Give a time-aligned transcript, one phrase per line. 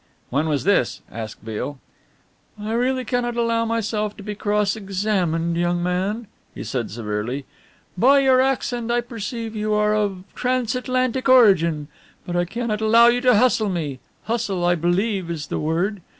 [0.31, 1.77] "When was this?" asked Beale.
[2.59, 7.45] "I really cannot allow myself to be cross examined, young man," he said severely,
[7.95, 11.87] "by your accent I perceive that you are of trans Atlantic origin,
[12.25, 16.01] but I cannot allow you to hustle me hustle I believe is the word.